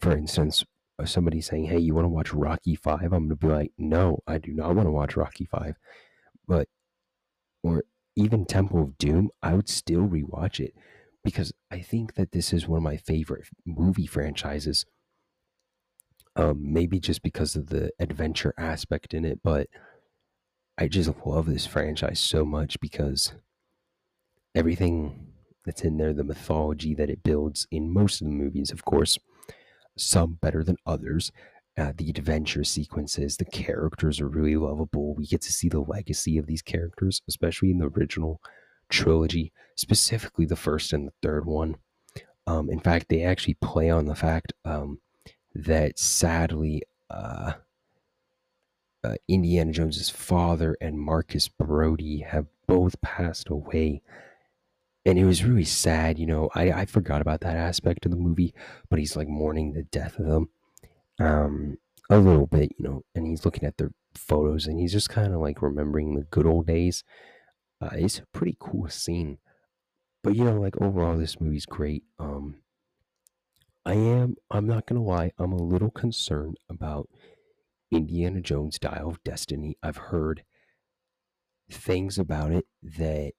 for 0.00 0.12
instance, 0.12 0.64
uh, 0.98 1.06
somebody 1.06 1.40
saying, 1.40 1.66
hey, 1.66 1.78
you 1.78 1.94
want 1.94 2.04
to 2.04 2.10
watch 2.10 2.32
Rocky 2.32 2.74
Five? 2.74 3.12
I'm 3.12 3.28
gonna 3.28 3.36
be 3.36 3.48
like, 3.48 3.72
no, 3.78 4.20
I 4.26 4.38
do 4.38 4.52
not 4.52 4.74
want 4.74 4.86
to 4.86 4.92
watch 4.92 5.16
Rocky 5.16 5.44
Five. 5.44 5.76
But 6.46 6.68
or 7.62 7.84
even 8.16 8.44
Temple 8.44 8.82
of 8.82 8.98
Doom, 8.98 9.30
I 9.42 9.54
would 9.54 9.68
still 9.68 10.02
rewatch 10.02 10.60
it 10.60 10.74
because 11.24 11.52
I 11.70 11.80
think 11.80 12.14
that 12.14 12.32
this 12.32 12.52
is 12.52 12.68
one 12.68 12.78
of 12.78 12.82
my 12.82 12.96
favorite 12.96 13.48
movie 13.64 14.06
franchises. 14.06 14.84
Um, 16.36 16.72
maybe 16.72 16.98
just 16.98 17.22
because 17.22 17.54
of 17.54 17.68
the 17.68 17.92
adventure 18.00 18.54
aspect 18.58 19.14
in 19.14 19.24
it, 19.24 19.38
but 19.44 19.68
I 20.76 20.88
just 20.88 21.10
love 21.24 21.46
this 21.46 21.64
franchise 21.64 22.18
so 22.18 22.44
much 22.44 22.80
because 22.80 23.32
everything 24.54 25.32
that's 25.64 25.82
in 25.82 25.96
there, 25.96 26.12
the 26.12 26.24
mythology 26.24 26.94
that 26.94 27.10
it 27.10 27.22
builds 27.22 27.66
in 27.70 27.92
most 27.92 28.20
of 28.20 28.26
the 28.26 28.32
movies, 28.34 28.70
of 28.70 28.84
course, 28.84 29.18
some 29.96 30.38
better 30.40 30.62
than 30.62 30.76
others. 30.86 31.32
Uh, 31.76 31.92
the 31.96 32.10
adventure 32.10 32.62
sequences, 32.62 33.36
the 33.36 33.44
characters 33.44 34.20
are 34.20 34.28
really 34.28 34.56
lovable. 34.56 35.14
We 35.14 35.26
get 35.26 35.42
to 35.42 35.52
see 35.52 35.68
the 35.68 35.80
legacy 35.80 36.38
of 36.38 36.46
these 36.46 36.62
characters, 36.62 37.20
especially 37.28 37.70
in 37.70 37.78
the 37.78 37.88
original 37.88 38.40
trilogy, 38.88 39.52
specifically 39.74 40.46
the 40.46 40.56
first 40.56 40.92
and 40.92 41.08
the 41.08 41.12
third 41.22 41.46
one. 41.46 41.76
Um, 42.46 42.70
in 42.70 42.78
fact, 42.78 43.06
they 43.08 43.24
actually 43.24 43.54
play 43.54 43.90
on 43.90 44.04
the 44.04 44.14
fact 44.14 44.52
um, 44.64 45.00
that 45.54 45.98
sadly, 45.98 46.82
uh, 47.10 47.54
uh, 49.02 49.14
Indiana 49.28 49.72
Jones's 49.72 50.10
father 50.10 50.76
and 50.80 50.98
Marcus 50.98 51.48
Brody 51.48 52.20
have 52.20 52.46
both 52.66 53.00
passed 53.00 53.48
away. 53.48 54.02
And 55.06 55.18
it 55.18 55.24
was 55.24 55.44
really 55.44 55.64
sad, 55.64 56.18
you 56.18 56.26
know. 56.26 56.48
I, 56.54 56.72
I 56.72 56.86
forgot 56.86 57.20
about 57.20 57.40
that 57.40 57.56
aspect 57.56 58.06
of 58.06 58.10
the 58.10 58.16
movie, 58.16 58.54
but 58.88 58.98
he's 58.98 59.16
like 59.16 59.28
mourning 59.28 59.72
the 59.72 59.82
death 59.84 60.18
of 60.18 60.26
them 60.26 60.48
um, 61.20 61.78
a 62.10 62.18
little 62.18 62.46
bit, 62.46 62.72
you 62.78 62.84
know, 62.84 63.02
and 63.14 63.26
he's 63.26 63.44
looking 63.44 63.64
at 63.64 63.76
their 63.76 63.92
photos 64.14 64.66
and 64.66 64.78
he's 64.78 64.92
just 64.92 65.10
kind 65.10 65.34
of 65.34 65.40
like 65.40 65.62
remembering 65.62 66.14
the 66.14 66.22
good 66.24 66.46
old 66.46 66.66
days. 66.66 67.04
Uh, 67.80 67.90
it's 67.92 68.18
a 68.18 68.26
pretty 68.32 68.56
cool 68.58 68.88
scene. 68.88 69.38
But 70.22 70.36
you 70.36 70.44
know, 70.44 70.60
like 70.60 70.80
overall, 70.80 71.18
this 71.18 71.40
movie's 71.40 71.66
great. 71.66 72.04
Um, 72.18 72.56
I 73.84 73.94
am, 73.94 74.36
I'm 74.50 74.66
not 74.66 74.86
gonna 74.86 75.02
lie, 75.02 75.32
I'm 75.38 75.52
a 75.52 75.62
little 75.62 75.90
concerned 75.90 76.56
about 76.70 77.08
Indiana 77.90 78.40
Jones 78.40 78.78
Dial 78.78 79.08
of 79.08 79.22
Destiny. 79.24 79.76
I've 79.82 79.96
heard 79.98 80.44
things 81.70 82.18
about 82.18 82.52
it 82.52 82.66
that 82.82 83.32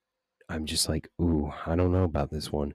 I'm 0.49 0.65
just 0.65 0.87
like, 0.87 1.09
ooh, 1.21 1.51
I 1.65 1.75
don't 1.75 1.91
know 1.91 2.03
about 2.03 2.31
this 2.31 2.51
one. 2.51 2.73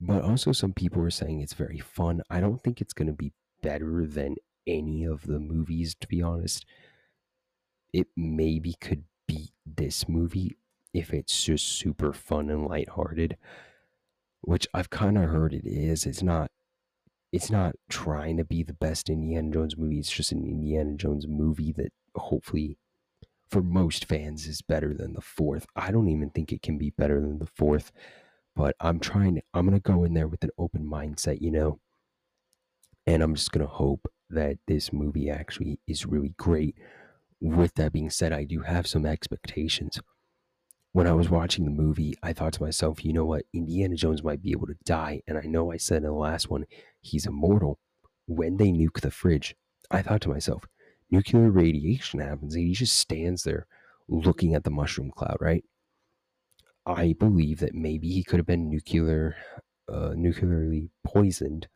But 0.00 0.22
also, 0.22 0.52
some 0.52 0.72
people 0.72 1.02
are 1.02 1.10
saying 1.10 1.40
it's 1.40 1.54
very 1.54 1.78
fun. 1.78 2.22
I 2.28 2.40
don't 2.40 2.62
think 2.62 2.80
it's 2.80 2.92
gonna 2.92 3.12
be 3.12 3.32
better 3.62 4.06
than 4.06 4.36
any 4.66 5.04
of 5.04 5.26
the 5.26 5.38
movies, 5.38 5.94
to 6.00 6.08
be 6.08 6.20
honest. 6.20 6.66
It 7.92 8.08
maybe 8.16 8.74
could 8.80 9.04
beat 9.28 9.52
this 9.64 10.08
movie 10.08 10.56
if 10.92 11.12
it's 11.14 11.44
just 11.44 11.66
super 11.66 12.12
fun 12.12 12.50
and 12.50 12.66
lighthearted, 12.66 13.36
which 14.40 14.66
I've 14.74 14.90
kind 14.90 15.16
of 15.16 15.30
heard 15.30 15.54
it 15.54 15.66
is. 15.66 16.06
It's 16.06 16.22
not. 16.22 16.50
It's 17.32 17.50
not 17.50 17.76
trying 17.88 18.36
to 18.36 18.44
be 18.44 18.62
the 18.62 18.74
best 18.74 19.08
Indiana 19.08 19.50
Jones 19.50 19.76
movie. 19.78 19.98
It's 19.98 20.10
just 20.10 20.32
an 20.32 20.44
Indiana 20.44 20.94
Jones 20.96 21.26
movie 21.26 21.72
that 21.72 21.92
hopefully, 22.14 22.76
for 23.52 23.62
most 23.62 24.06
fans, 24.06 24.46
is 24.46 24.62
better 24.62 24.94
than 24.94 25.12
the 25.12 25.20
fourth. 25.20 25.66
I 25.76 25.92
don't 25.92 26.08
even 26.08 26.30
think 26.30 26.52
it 26.52 26.62
can 26.62 26.78
be 26.78 26.90
better 26.90 27.20
than 27.20 27.38
the 27.38 27.46
fourth, 27.46 27.92
but 28.56 28.74
I'm 28.80 28.98
trying. 28.98 29.40
I'm 29.54 29.66
gonna 29.66 29.80
go 29.80 30.04
in 30.04 30.14
there 30.14 30.28
with 30.28 30.42
an 30.44 30.50
open 30.58 30.84
mindset, 30.84 31.40
you 31.40 31.52
know 31.52 31.78
and 33.06 33.22
I'm 33.22 33.34
just 33.34 33.52
going 33.52 33.66
to 33.66 33.72
hope 33.72 34.06
that 34.30 34.58
this 34.66 34.92
movie 34.92 35.28
actually 35.30 35.80
is 35.86 36.06
really 36.06 36.34
great. 36.36 36.76
With 37.40 37.74
that 37.74 37.92
being 37.92 38.10
said, 38.10 38.32
I 38.32 38.44
do 38.44 38.60
have 38.60 38.86
some 38.86 39.04
expectations. 39.04 40.00
When 40.92 41.06
I 41.06 41.12
was 41.12 41.28
watching 41.28 41.64
the 41.64 41.70
movie, 41.70 42.14
I 42.22 42.32
thought 42.32 42.52
to 42.54 42.62
myself, 42.62 43.04
you 43.04 43.12
know 43.12 43.24
what? 43.24 43.44
Indiana 43.52 43.96
Jones 43.96 44.22
might 44.22 44.42
be 44.42 44.52
able 44.52 44.66
to 44.66 44.76
die. 44.84 45.22
And 45.26 45.38
I 45.38 45.42
know 45.42 45.72
I 45.72 45.78
said 45.78 45.98
in 45.98 46.02
the 46.04 46.12
last 46.12 46.50
one, 46.50 46.66
he's 47.00 47.26
immortal. 47.26 47.78
When 48.26 48.56
they 48.56 48.70
nuke 48.70 49.00
the 49.00 49.10
fridge, 49.10 49.56
I 49.90 50.02
thought 50.02 50.20
to 50.22 50.28
myself, 50.28 50.64
nuclear 51.12 51.50
radiation 51.50 52.20
happens 52.20 52.54
and 52.54 52.66
he 52.66 52.72
just 52.72 52.98
stands 52.98 53.44
there 53.44 53.66
looking 54.08 54.54
at 54.54 54.64
the 54.64 54.70
mushroom 54.70 55.10
cloud, 55.10 55.36
right? 55.40 55.64
I 56.84 57.12
believe 57.12 57.60
that 57.60 57.74
maybe 57.74 58.08
he 58.08 58.24
could 58.24 58.38
have 58.38 58.46
been 58.46 58.68
nuclear, 58.68 59.36
uh, 59.88 60.14
nuclearly 60.16 60.90
poisoned 61.04 61.68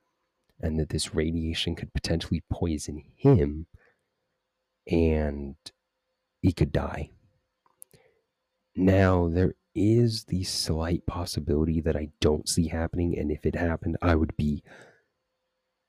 and 0.61 0.81
that 0.81 0.88
this 0.88 1.14
radiation 1.14 1.76
could 1.76 1.93
potentially 1.93 2.43
poison 2.50 3.02
him 3.14 3.66
and 4.90 5.55
he 6.40 6.52
could 6.52 6.73
die. 6.73 7.11
Now, 8.75 9.28
there 9.28 9.55
is 9.75 10.25
the 10.25 10.45
slight 10.45 11.07
possibility 11.07 11.81
that 11.81 11.97
I 11.97 12.09
don't 12.21 12.49
see 12.49 12.69
happening, 12.69 13.19
and 13.19 13.31
if 13.31 13.45
it 13.47 13.55
happened, 13.55 13.97
I 14.02 14.14
would 14.14 14.37
be 14.37 14.62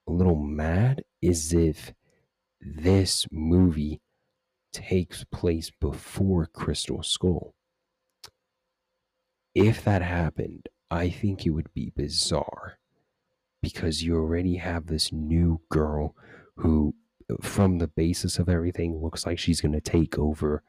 a 0.08 0.12
little 0.12 0.36
mad, 0.36 1.04
is 1.22 1.54
if 1.54 1.94
this 2.75 3.25
movie 3.31 4.01
takes 4.74 5.24
place 5.25 5.71
before 5.79 6.45
Crystal 6.45 7.01
Skull. 7.03 7.53
If 9.55 9.83
that 9.83 10.01
happened, 10.01 10.67
I 10.91 11.09
think 11.09 11.45
it 11.45 11.51
would 11.51 11.74
be 11.74 11.91
bizarre 11.95 12.77
because 13.62 14.03
you 14.03 14.15
already 14.15 14.57
have 14.57 14.88
this 14.88 15.12
new 15.12 15.62
girl 15.69 16.15
who, 16.57 16.93
from 17.41 17.79
the 17.79 17.88
basis 17.88 18.38
of 18.38 18.50
everything, 18.50 19.01
looks 19.01 19.25
like 19.25 19.39
she's 19.39 19.62
going 19.62 19.74
to 19.74 19.81
take 19.81 20.17
over 20.17 20.63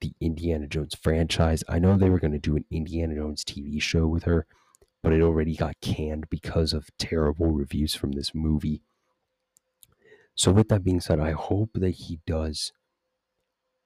the 0.00 0.12
Indiana 0.20 0.66
Jones 0.66 0.94
franchise. 1.00 1.62
I 1.68 1.78
know 1.78 1.96
they 1.96 2.10
were 2.10 2.18
going 2.18 2.32
to 2.32 2.38
do 2.38 2.56
an 2.56 2.64
Indiana 2.70 3.14
Jones 3.14 3.44
TV 3.44 3.80
show 3.80 4.06
with 4.06 4.24
her, 4.24 4.46
but 5.02 5.12
it 5.12 5.22
already 5.22 5.54
got 5.54 5.80
canned 5.80 6.28
because 6.28 6.72
of 6.72 6.90
terrible 6.98 7.52
reviews 7.52 7.94
from 7.94 8.12
this 8.12 8.34
movie. 8.34 8.82
So, 10.34 10.52
with 10.52 10.68
that 10.68 10.84
being 10.84 11.00
said, 11.00 11.20
I 11.20 11.32
hope 11.32 11.70
that 11.74 11.90
he 11.90 12.20
does, 12.26 12.72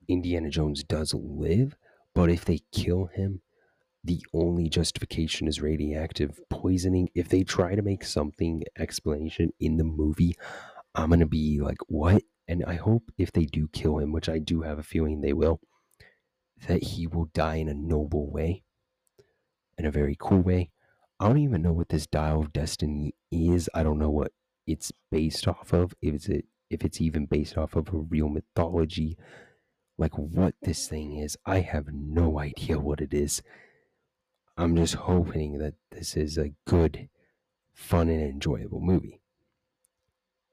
Indiana 0.08 0.50
Jones 0.50 0.84
does 0.84 1.12
live, 1.14 1.76
but 2.14 2.30
if 2.30 2.44
they 2.44 2.60
kill 2.72 3.06
him, 3.06 3.42
the 4.04 4.24
only 4.32 4.68
justification 4.68 5.48
is 5.48 5.60
radioactive 5.60 6.38
poisoning. 6.48 7.08
If 7.14 7.28
they 7.28 7.42
try 7.42 7.74
to 7.74 7.82
make 7.82 8.04
something 8.04 8.62
explanation 8.78 9.52
in 9.58 9.76
the 9.76 9.84
movie, 9.84 10.36
I'm 10.94 11.10
gonna 11.10 11.26
be 11.26 11.60
like, 11.60 11.78
what? 11.88 12.22
And 12.48 12.64
I 12.64 12.74
hope 12.74 13.10
if 13.18 13.32
they 13.32 13.44
do 13.46 13.68
kill 13.68 13.98
him, 13.98 14.12
which 14.12 14.28
I 14.28 14.38
do 14.38 14.62
have 14.62 14.78
a 14.78 14.84
feeling 14.84 15.20
they 15.20 15.32
will, 15.32 15.60
that 16.68 16.82
he 16.82 17.06
will 17.06 17.26
die 17.34 17.56
in 17.56 17.68
a 17.68 17.74
noble 17.74 18.30
way, 18.30 18.62
in 19.78 19.84
a 19.84 19.90
very 19.90 20.16
cool 20.18 20.40
way. 20.40 20.70
I 21.18 21.28
don't 21.28 21.38
even 21.38 21.62
know 21.62 21.72
what 21.72 21.88
this 21.88 22.06
dial 22.06 22.40
of 22.40 22.52
destiny 22.52 23.14
is. 23.30 23.68
I 23.74 23.82
don't 23.82 23.98
know 23.98 24.10
what 24.10 24.32
it's 24.66 24.92
based 25.10 25.46
off 25.48 25.72
of. 25.72 25.94
If 26.00 26.14
it's 26.14 26.28
it, 26.28 26.44
if 26.70 26.84
it's 26.84 27.00
even 27.00 27.26
based 27.26 27.56
off 27.56 27.76
of 27.76 27.88
a 27.92 27.98
real 27.98 28.28
mythology, 28.28 29.16
like 29.98 30.16
what 30.18 30.54
this 30.62 30.88
thing 30.88 31.16
is, 31.16 31.36
I 31.46 31.60
have 31.60 31.86
no 31.92 32.38
idea 32.38 32.78
what 32.78 33.00
it 33.00 33.14
is. 33.14 33.42
I'm 34.56 34.74
just 34.76 34.94
hoping 34.94 35.58
that 35.58 35.74
this 35.90 36.16
is 36.16 36.38
a 36.38 36.52
good, 36.66 37.08
fun, 37.74 38.08
and 38.08 38.22
enjoyable 38.22 38.80
movie. 38.80 39.20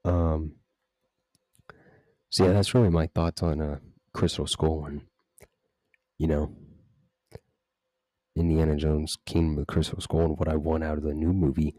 Um. 0.04 0.56
So 2.30 2.46
yeah, 2.46 2.52
that's 2.52 2.74
really 2.74 2.90
my 2.90 3.06
thoughts 3.06 3.42
on 3.42 3.60
uh, 3.60 3.78
Crystal 4.12 4.46
Skull 4.46 4.86
and 4.86 5.02
you 6.18 6.26
know 6.26 6.54
Indiana 8.36 8.76
Jones 8.76 9.16
Kingdom 9.24 9.58
of 9.58 9.66
the 9.66 9.72
Crystal 9.72 10.00
Skull 10.00 10.24
and 10.24 10.38
what 10.38 10.48
I 10.48 10.56
want 10.56 10.84
out 10.84 10.98
of 10.98 11.04
the 11.04 11.14
new 11.14 11.32
movie. 11.32 11.76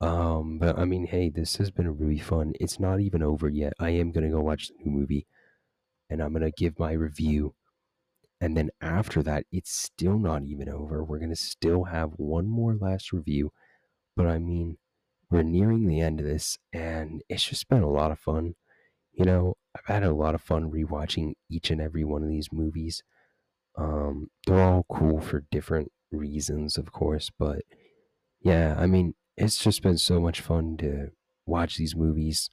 Um, 0.00 0.58
but 0.58 0.78
I 0.78 0.84
mean, 0.84 1.06
hey, 1.06 1.30
this 1.30 1.56
has 1.56 1.70
been 1.70 1.98
really 1.98 2.18
fun. 2.18 2.54
It's 2.60 2.80
not 2.80 3.00
even 3.00 3.22
over 3.22 3.48
yet. 3.48 3.74
I 3.78 3.90
am 3.90 4.12
gonna 4.12 4.30
go 4.30 4.40
watch 4.40 4.68
the 4.68 4.74
new 4.84 4.90
movie, 4.98 5.26
and 6.10 6.22
I'm 6.22 6.32
gonna 6.32 6.50
give 6.50 6.78
my 6.78 6.92
review 6.92 7.54
and 8.40 8.56
then 8.56 8.70
after 8.80 9.22
that, 9.22 9.44
it's 9.52 9.72
still 9.72 10.18
not 10.18 10.44
even 10.44 10.68
over. 10.68 11.04
We're 11.04 11.18
to 11.18 11.36
still 11.36 11.84
have 11.84 12.12
one 12.16 12.46
more 12.48 12.74
last 12.74 13.12
review. 13.12 13.52
But 14.16 14.26
I 14.26 14.38
mean, 14.38 14.78
we're 15.30 15.42
nearing 15.42 15.86
the 15.86 16.00
end 16.00 16.20
of 16.20 16.26
this, 16.26 16.58
and 16.72 17.22
it's 17.28 17.44
just 17.44 17.68
been 17.68 17.82
a 17.82 17.90
lot 17.90 18.10
of 18.12 18.18
fun. 18.18 18.54
You 19.12 19.24
know, 19.26 19.56
I've 19.76 19.86
had 19.86 20.04
a 20.04 20.14
lot 20.14 20.34
of 20.34 20.42
fun 20.42 20.70
rewatching 20.70 21.34
each 21.50 21.70
and 21.70 21.80
every 21.80 22.04
one 22.04 22.22
of 22.22 22.30
these 22.30 22.48
movies. 22.52 23.02
Um, 23.76 24.30
they're 24.46 24.60
all 24.62 24.86
cool 24.90 25.20
for 25.20 25.44
different 25.50 25.92
reasons, 26.12 26.78
of 26.78 26.92
course, 26.92 27.30
but 27.38 27.62
yeah, 28.40 28.76
I 28.78 28.86
mean, 28.86 29.14
it's 29.40 29.58
just 29.58 29.82
been 29.82 29.98
so 29.98 30.20
much 30.20 30.40
fun 30.40 30.76
to 30.78 31.10
watch 31.46 31.76
these 31.76 31.96
movies. 31.96 32.50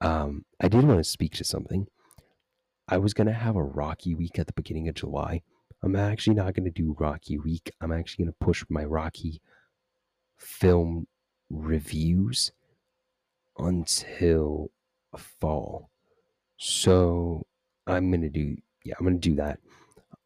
Um, 0.00 0.44
I 0.60 0.68
did 0.68 0.84
want 0.84 0.98
to 0.98 1.04
speak 1.04 1.34
to 1.36 1.44
something. 1.44 1.86
I 2.86 2.98
was 2.98 3.14
gonna 3.14 3.32
have 3.32 3.56
a 3.56 3.62
Rocky 3.62 4.14
week 4.14 4.38
at 4.38 4.46
the 4.46 4.52
beginning 4.52 4.88
of 4.88 4.94
July. 4.94 5.42
I'm 5.84 5.96
actually 5.96 6.36
not 6.36 6.54
going 6.54 6.64
to 6.64 6.70
do 6.70 6.96
Rocky 6.98 7.36
Week. 7.36 7.70
I'm 7.78 7.92
actually 7.92 8.24
going 8.24 8.32
to 8.32 8.44
push 8.44 8.64
my 8.70 8.84
Rocky 8.84 9.42
film 10.38 11.06
reviews 11.50 12.52
until 13.58 14.70
fall. 15.14 15.90
So 16.56 17.46
I'm 17.86 18.10
going 18.10 18.22
to 18.22 18.30
do, 18.30 18.56
yeah, 18.82 18.94
I'm 18.98 19.04
going 19.04 19.20
to 19.20 19.28
do 19.28 19.36
that. 19.36 19.58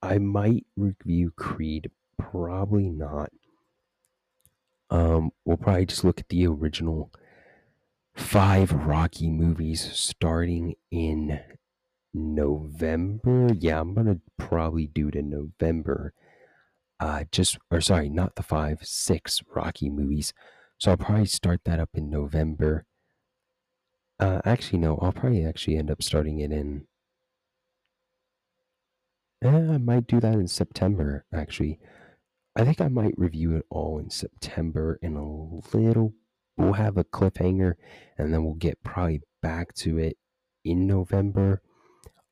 I 0.00 0.18
might 0.18 0.64
review 0.76 1.32
Creed, 1.36 1.90
probably 2.18 2.88
not. 2.88 3.30
Um, 4.90 5.30
we'll 5.44 5.56
probably 5.56 5.86
just 5.86 6.04
look 6.04 6.20
at 6.20 6.28
the 6.28 6.46
original 6.46 7.12
five 8.14 8.72
Rocky 8.72 9.28
movies 9.30 9.90
starting 9.92 10.74
in 10.90 11.40
November. 12.14 13.48
Yeah, 13.54 13.80
I'm 13.80 13.94
gonna 13.94 14.20
probably 14.36 14.86
do 14.86 15.08
it 15.08 15.14
in 15.14 15.30
November. 15.30 16.12
Uh, 17.00 17.24
just 17.30 17.58
or 17.70 17.80
sorry, 17.80 18.08
not 18.08 18.34
the 18.36 18.42
five, 18.42 18.80
six 18.82 19.40
Rocky 19.54 19.88
movies. 19.90 20.32
So 20.78 20.92
I'll 20.92 20.96
probably 20.96 21.26
start 21.26 21.60
that 21.64 21.80
up 21.80 21.90
in 21.94 22.10
November. 22.10 22.86
Uh, 24.20 24.40
actually, 24.44 24.78
no, 24.78 24.98
I'll 25.00 25.12
probably 25.12 25.44
actually 25.44 25.76
end 25.76 25.90
up 25.90 26.02
starting 26.02 26.40
it 26.40 26.50
in. 26.52 26.86
Eh, 29.42 29.48
I 29.48 29.78
might 29.78 30.06
do 30.06 30.20
that 30.20 30.34
in 30.34 30.48
September. 30.48 31.24
Actually, 31.32 31.78
I 32.58 32.64
think 32.64 32.80
I 32.80 32.88
might 32.88 33.16
review 33.16 33.54
it 33.54 33.66
all 33.70 34.00
in 34.00 34.10
September 34.10 34.98
in 35.00 35.14
a 35.14 35.24
little. 35.76 36.12
We'll 36.56 36.72
have 36.72 36.96
a 36.96 37.04
cliffhanger, 37.04 37.74
and 38.18 38.34
then 38.34 38.44
we'll 38.44 38.54
get 38.54 38.82
probably 38.82 39.22
back 39.40 39.74
to 39.74 39.96
it 39.98 40.16
in 40.64 40.88
November. 40.88 41.62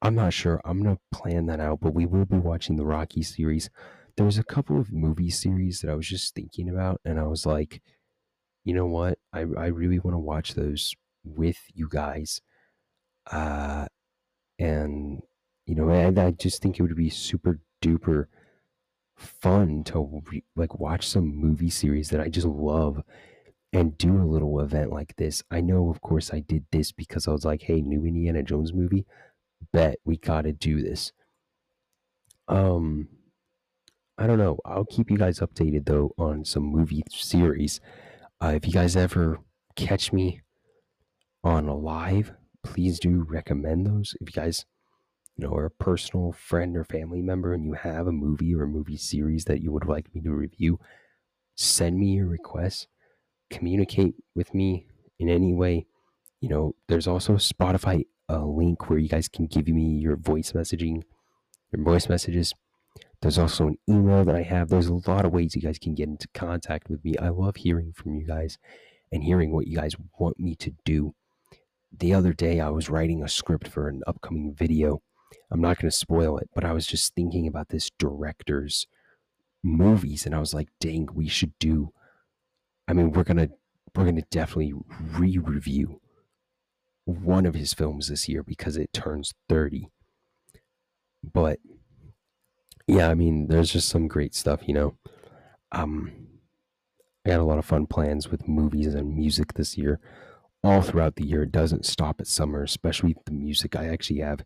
I'm 0.02 0.16
not 0.16 0.32
sure. 0.32 0.60
I'm 0.64 0.82
gonna 0.82 0.98
plan 1.12 1.46
that 1.46 1.60
out, 1.60 1.78
but 1.80 1.94
we 1.94 2.06
will 2.06 2.24
be 2.24 2.38
watching 2.38 2.74
the 2.74 2.84
Rocky 2.84 3.22
series. 3.22 3.70
There's 4.16 4.36
a 4.36 4.42
couple 4.42 4.80
of 4.80 4.92
movie 4.92 5.30
series 5.30 5.80
that 5.80 5.92
I 5.92 5.94
was 5.94 6.08
just 6.08 6.34
thinking 6.34 6.68
about, 6.68 7.00
and 7.04 7.20
I 7.20 7.24
was 7.28 7.46
like, 7.46 7.80
you 8.64 8.74
know 8.74 8.86
what? 8.86 9.18
I 9.32 9.42
I 9.56 9.66
really 9.66 10.00
want 10.00 10.14
to 10.14 10.18
watch 10.18 10.54
those 10.54 10.92
with 11.24 11.58
you 11.72 11.88
guys. 11.88 12.40
Uh, 13.30 13.86
and 14.58 15.22
you 15.66 15.76
know, 15.76 15.88
and 15.90 16.18
I 16.18 16.32
just 16.32 16.62
think 16.62 16.78
it 16.78 16.82
would 16.82 16.96
be 16.96 17.10
super 17.10 17.60
duper 17.80 18.26
fun 19.16 19.84
to 19.84 20.22
re- 20.30 20.44
like 20.56 20.78
watch 20.78 21.06
some 21.06 21.34
movie 21.34 21.70
series 21.70 22.10
that 22.10 22.20
I 22.20 22.28
just 22.28 22.46
love 22.46 23.02
and 23.72 23.96
do 23.98 24.16
a 24.16 24.24
little 24.24 24.60
event 24.60 24.92
like 24.92 25.16
this. 25.16 25.42
I 25.50 25.60
know, 25.60 25.90
of 25.90 26.00
course, 26.00 26.32
I 26.32 26.40
did 26.40 26.64
this 26.70 26.92
because 26.92 27.26
I 27.26 27.32
was 27.32 27.44
like, 27.44 27.62
hey, 27.62 27.80
new 27.80 28.04
Indiana 28.04 28.42
Jones 28.42 28.72
movie 28.72 29.06
bet 29.72 29.98
we 30.04 30.16
got 30.16 30.42
to 30.42 30.52
do 30.52 30.82
this. 30.82 31.12
Um, 32.48 33.08
I 34.18 34.26
don't 34.26 34.38
know. 34.38 34.58
I'll 34.64 34.84
keep 34.84 35.10
you 35.10 35.18
guys 35.18 35.40
updated 35.40 35.86
though 35.86 36.12
on 36.18 36.44
some 36.44 36.64
movie 36.64 37.02
series. 37.10 37.80
Uh, 38.40 38.52
if 38.54 38.66
you 38.66 38.72
guys 38.72 38.96
ever 38.96 39.40
catch 39.76 40.12
me 40.12 40.40
on 41.44 41.68
a 41.68 41.76
live, 41.76 42.32
please 42.62 42.98
do 42.98 43.26
recommend 43.28 43.86
those. 43.86 44.14
If 44.20 44.34
you 44.34 44.40
guys, 44.40 44.64
you 45.36 45.46
know, 45.46 45.54
are 45.54 45.66
a 45.66 45.70
personal 45.70 46.32
friend 46.32 46.76
or 46.76 46.84
family 46.84 47.20
member 47.20 47.52
and 47.52 47.64
you 47.64 47.74
have 47.74 48.06
a 48.06 48.12
movie 48.12 48.54
or 48.54 48.62
a 48.64 48.68
movie 48.68 48.96
series 48.96 49.44
that 49.44 49.60
you 49.60 49.70
would 49.70 49.86
like 49.86 50.14
me 50.14 50.20
to 50.22 50.30
review, 50.30 50.78
send 51.54 51.98
me 51.98 52.14
your 52.14 52.26
requests. 52.26 52.86
Communicate 53.50 54.14
with 54.34 54.54
me 54.54 54.86
in 55.18 55.28
any 55.28 55.52
way. 55.52 55.86
You 56.40 56.48
know, 56.48 56.74
there's 56.88 57.06
also 57.06 57.34
Spotify 57.34 58.04
a 58.28 58.38
link 58.38 58.88
where 58.88 58.98
you 58.98 59.08
guys 59.08 59.28
can 59.28 59.46
give 59.46 59.68
me 59.68 59.98
your 59.98 60.16
voice 60.16 60.52
messaging, 60.52 61.02
your 61.72 61.84
voice 61.84 62.08
messages. 62.08 62.52
There's 63.22 63.38
also 63.38 63.68
an 63.68 63.78
email 63.88 64.24
that 64.24 64.34
I 64.34 64.42
have. 64.42 64.68
There's 64.68 64.88
a 64.88 65.08
lot 65.08 65.24
of 65.24 65.32
ways 65.32 65.54
you 65.54 65.62
guys 65.62 65.78
can 65.78 65.94
get 65.94 66.08
into 66.08 66.28
contact 66.34 66.90
with 66.90 67.04
me. 67.04 67.16
I 67.18 67.28
love 67.28 67.56
hearing 67.56 67.92
from 67.92 68.14
you 68.14 68.26
guys 68.26 68.58
and 69.12 69.22
hearing 69.22 69.52
what 69.52 69.66
you 69.66 69.76
guys 69.76 69.94
want 70.18 70.38
me 70.38 70.54
to 70.56 70.72
do. 70.84 71.14
The 71.96 72.12
other 72.12 72.32
day, 72.32 72.60
I 72.60 72.68
was 72.70 72.90
writing 72.90 73.22
a 73.22 73.28
script 73.28 73.68
for 73.68 73.88
an 73.88 74.02
upcoming 74.06 74.54
video. 74.54 75.02
I'm 75.50 75.60
not 75.60 75.78
going 75.78 75.90
to 75.90 75.96
spoil 75.96 76.38
it, 76.38 76.50
but 76.54 76.64
I 76.64 76.72
was 76.72 76.86
just 76.86 77.14
thinking 77.14 77.46
about 77.46 77.68
this 77.68 77.90
director's 77.98 78.86
movies, 79.62 80.26
and 80.26 80.34
I 80.34 80.38
was 80.40 80.54
like, 80.54 80.68
dang, 80.80 81.08
we 81.14 81.28
should 81.28 81.52
do. 81.58 81.92
I 82.88 82.92
mean, 82.92 83.12
we're 83.12 83.24
gonna 83.24 83.50
we're 83.94 84.04
gonna 84.04 84.22
definitely 84.30 84.74
re-review 85.18 86.00
one 87.04 87.46
of 87.46 87.54
his 87.54 87.72
films 87.72 88.08
this 88.08 88.28
year 88.28 88.42
because 88.42 88.76
it 88.76 88.92
turns 88.92 89.34
30. 89.48 89.88
But 91.22 91.58
yeah, 92.86 93.08
I 93.08 93.14
mean, 93.14 93.48
there's 93.48 93.72
just 93.72 93.88
some 93.88 94.08
great 94.08 94.34
stuff, 94.34 94.66
you 94.66 94.74
know. 94.74 94.96
Um 95.72 96.12
I 97.24 97.30
got 97.30 97.40
a 97.40 97.44
lot 97.44 97.58
of 97.58 97.64
fun 97.64 97.86
plans 97.86 98.28
with 98.28 98.46
movies 98.46 98.94
and 98.94 99.16
music 99.16 99.54
this 99.54 99.76
year. 99.76 99.98
All 100.62 100.80
throughout 100.82 101.16
the 101.16 101.26
year, 101.26 101.42
it 101.42 101.52
doesn't 101.52 101.84
stop 101.84 102.20
at 102.20 102.28
summer, 102.28 102.62
especially 102.62 103.16
the 103.24 103.32
music. 103.32 103.74
I 103.74 103.88
actually 103.88 104.20
have, 104.20 104.44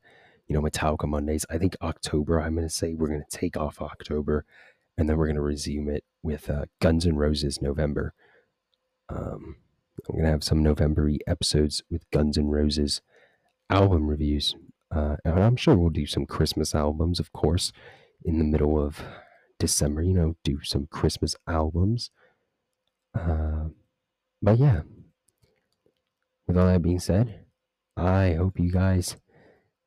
you 0.50 0.56
know, 0.56 0.68
Metallica 0.68 1.06
Mondays. 1.06 1.46
I 1.48 1.58
think 1.58 1.76
October, 1.80 2.40
I'm 2.40 2.56
going 2.56 2.66
to 2.66 2.74
say 2.74 2.92
we're 2.92 3.06
going 3.06 3.22
to 3.22 3.38
take 3.38 3.56
off 3.56 3.80
October 3.80 4.44
and 4.98 5.08
then 5.08 5.16
we're 5.16 5.26
going 5.26 5.36
to 5.36 5.42
resume 5.42 5.88
it 5.88 6.02
with 6.24 6.50
uh, 6.50 6.64
Guns 6.80 7.06
N' 7.06 7.14
Roses 7.14 7.62
November. 7.62 8.14
Um, 9.08 9.56
I'm 10.08 10.16
gonna 10.16 10.30
have 10.30 10.42
some 10.44 10.62
November 10.62 11.10
episodes 11.26 11.82
with 11.88 12.10
Guns 12.10 12.36
N' 12.36 12.48
Roses 12.48 13.00
album 13.68 14.08
reviews, 14.08 14.54
uh, 14.94 15.16
and 15.24 15.38
I'm 15.40 15.56
sure 15.56 15.76
we'll 15.76 15.90
do 15.90 16.06
some 16.06 16.26
Christmas 16.26 16.74
albums, 16.74 17.20
of 17.20 17.32
course, 17.32 17.72
in 18.24 18.38
the 18.38 18.44
middle 18.44 18.82
of 18.82 19.02
December. 19.58 20.02
You 20.02 20.14
know, 20.14 20.36
do 20.42 20.62
some 20.62 20.86
Christmas 20.90 21.36
albums. 21.46 22.10
Uh, 23.14 23.68
but 24.42 24.58
yeah, 24.58 24.82
with 26.46 26.56
all 26.56 26.66
that 26.66 26.82
being 26.82 27.00
said, 27.00 27.44
I 27.96 28.34
hope 28.34 28.58
you 28.58 28.72
guys 28.72 29.16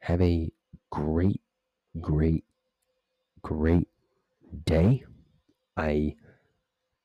have 0.03 0.21
a 0.21 0.51
great, 0.91 1.39
great, 2.01 2.43
great 3.41 3.87
day. 4.65 5.05
I 5.77 6.15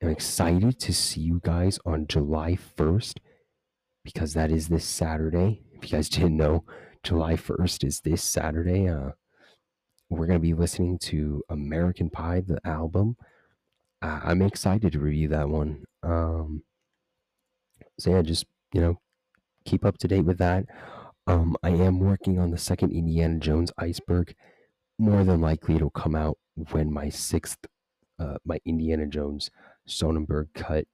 am 0.03 0.09
excited 0.09 0.81
to 0.81 0.93
see 0.93 1.21
you 1.21 1.41
guys 1.45 1.79
on 1.87 2.09
July 2.09 2.59
1st 2.77 3.19
because 4.03 4.35
that 4.35 4.51
is 4.51 4.67
this 4.67 4.85
Saturday. 4.85 5.63
If 5.75 5.85
you 5.85 5.97
guys 5.97 6.09
didn't 6.09 6.37
know, 6.37 6.65
July 7.05 7.35
1st 7.35 7.85
is 7.85 8.01
this 8.01 8.21
Saturday. 8.21 8.89
Uh, 8.89 9.11
we're 10.11 10.27
going 10.27 10.41
to 10.41 10.49
be 10.49 10.55
listening 10.55 10.99
to 11.03 11.45
American 11.51 12.11
Pie, 12.11 12.43
the 12.49 12.59
album. 12.65 13.17
Uh, 14.03 14.19
I'm 14.25 14.43
excited 14.43 14.91
to 14.91 14.99
review 14.99 15.29
that 15.29 15.49
one. 15.49 15.85
Um, 16.03 16.65
so, 18.01 18.11
yeah, 18.11 18.23
just, 18.23 18.47
you 18.73 18.81
know, 18.81 18.99
keep 19.65 19.85
up 19.85 19.99
to 19.99 20.09
date 20.09 20.25
with 20.25 20.39
that. 20.39 20.65
Um, 21.29 21.59
I 21.63 21.69
am 21.69 21.99
working 21.99 22.39
on 22.39 22.51
the 22.51 22.57
second 22.57 22.93
Indiana 22.93 23.39
Jones 23.39 23.71
iceberg. 23.77 24.35
More 24.99 25.25
than 25.25 25.43
likely, 25.43 25.75
it'll 25.75 25.91
come 25.91 26.15
out 26.15 26.39
when 26.71 26.91
my 26.91 27.11
sixth, 27.11 27.59
uh, 28.19 28.39
my 28.47 28.61
Indiana 28.65 29.07
Jones 29.07 29.51
Sonnenberg 29.87 30.55
cut 30.55 30.87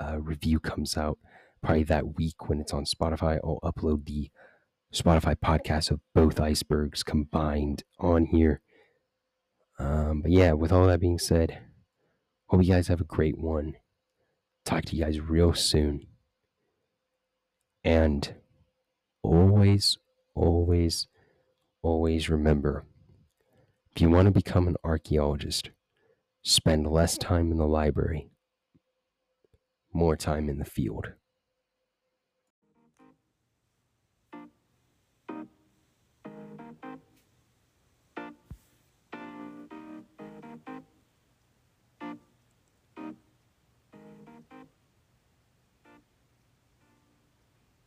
uh, 0.00 0.18
review 0.18 0.60
comes 0.60 0.96
out 0.96 1.18
probably 1.62 1.84
that 1.84 2.16
week 2.16 2.48
when 2.48 2.58
it's 2.58 2.72
on 2.72 2.86
Spotify. 2.86 3.38
I'll 3.44 3.60
upload 3.62 4.06
the 4.06 4.30
Spotify 4.94 5.36
podcast 5.36 5.90
of 5.90 6.00
both 6.14 6.40
icebergs 6.40 7.02
combined 7.02 7.82
on 7.98 8.24
here. 8.24 8.62
Um, 9.78 10.22
but 10.22 10.30
yeah, 10.30 10.52
with 10.52 10.72
all 10.72 10.86
that 10.86 11.00
being 11.00 11.18
said, 11.18 11.58
hope 12.46 12.64
you 12.64 12.72
guys 12.72 12.88
have 12.88 13.02
a 13.02 13.04
great 13.04 13.36
one. 13.36 13.74
Talk 14.64 14.86
to 14.86 14.96
you 14.96 15.04
guys 15.04 15.20
real 15.20 15.52
soon. 15.52 16.06
And 17.84 18.36
always, 19.22 19.98
always, 20.34 21.06
always 21.82 22.28
remember 22.28 22.84
if 23.94 24.00
you 24.00 24.08
want 24.08 24.26
to 24.26 24.32
become 24.32 24.68
an 24.68 24.76
archaeologist, 24.82 25.70
spend 26.42 26.86
less 26.86 27.18
time 27.18 27.52
in 27.52 27.58
the 27.58 27.66
library 27.66 28.30
more 29.92 30.16
time 30.16 30.48
in 30.48 30.58
the 30.58 30.64
field. 30.64 31.12